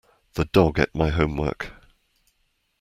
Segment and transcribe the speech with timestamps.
[0.33, 1.71] The dog ate my homework.